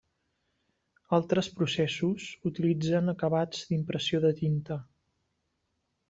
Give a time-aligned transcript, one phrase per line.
[1.17, 4.79] Altres processos utilitzen acabats d'impressió de tinta.